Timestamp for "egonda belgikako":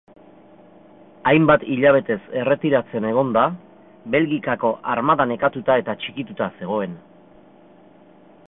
3.11-4.75